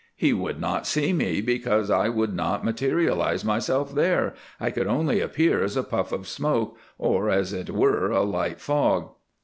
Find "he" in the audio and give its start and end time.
0.15-0.33